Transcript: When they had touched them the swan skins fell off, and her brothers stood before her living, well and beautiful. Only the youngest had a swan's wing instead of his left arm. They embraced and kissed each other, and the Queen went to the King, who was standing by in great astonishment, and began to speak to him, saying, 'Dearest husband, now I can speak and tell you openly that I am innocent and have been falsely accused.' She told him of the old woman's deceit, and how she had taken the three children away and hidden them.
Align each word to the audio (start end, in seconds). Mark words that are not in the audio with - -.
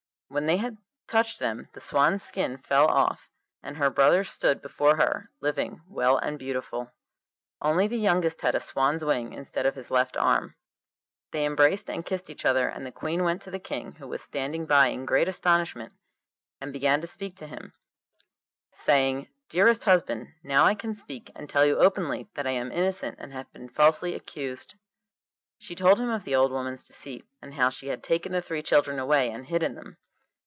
When 0.31 0.45
they 0.45 0.55
had 0.55 0.77
touched 1.07 1.39
them 1.39 1.65
the 1.73 1.81
swan 1.81 2.17
skins 2.17 2.65
fell 2.65 2.87
off, 2.87 3.29
and 3.61 3.75
her 3.75 3.89
brothers 3.89 4.31
stood 4.31 4.61
before 4.61 4.95
her 4.95 5.29
living, 5.41 5.81
well 5.89 6.17
and 6.17 6.39
beautiful. 6.39 6.93
Only 7.61 7.85
the 7.85 7.97
youngest 7.99 8.39
had 8.39 8.55
a 8.55 8.61
swan's 8.61 9.03
wing 9.03 9.33
instead 9.33 9.65
of 9.65 9.75
his 9.75 9.91
left 9.91 10.15
arm. 10.15 10.55
They 11.31 11.43
embraced 11.43 11.89
and 11.89 12.05
kissed 12.05 12.29
each 12.29 12.45
other, 12.45 12.69
and 12.69 12.85
the 12.85 12.93
Queen 12.93 13.25
went 13.25 13.41
to 13.41 13.51
the 13.51 13.59
King, 13.59 13.95
who 13.95 14.07
was 14.07 14.21
standing 14.21 14.65
by 14.65 14.87
in 14.87 15.05
great 15.05 15.27
astonishment, 15.27 15.91
and 16.61 16.71
began 16.71 17.01
to 17.01 17.07
speak 17.07 17.35
to 17.35 17.47
him, 17.47 17.73
saying, 18.69 19.27
'Dearest 19.49 19.83
husband, 19.83 20.29
now 20.43 20.63
I 20.63 20.75
can 20.75 20.93
speak 20.93 21.29
and 21.35 21.49
tell 21.49 21.65
you 21.65 21.77
openly 21.77 22.29
that 22.35 22.47
I 22.47 22.51
am 22.51 22.71
innocent 22.71 23.17
and 23.19 23.33
have 23.33 23.51
been 23.51 23.67
falsely 23.67 24.15
accused.' 24.15 24.75
She 25.57 25.75
told 25.75 25.99
him 25.99 26.09
of 26.09 26.23
the 26.23 26.35
old 26.35 26.53
woman's 26.53 26.85
deceit, 26.85 27.25
and 27.41 27.55
how 27.55 27.67
she 27.67 27.87
had 27.89 28.01
taken 28.01 28.31
the 28.31 28.41
three 28.41 28.61
children 28.63 28.97
away 28.97 29.29
and 29.29 29.47
hidden 29.47 29.75
them. 29.75 29.97